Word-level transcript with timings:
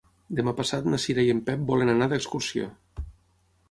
Demà 0.39 0.53
passat 0.61 0.87
na 0.93 0.99
Cira 1.03 1.27
i 1.27 1.31
en 1.35 1.43
Pep 1.51 1.69
volen 1.69 1.95
anar 1.97 2.11
d'excursió. 2.15 2.75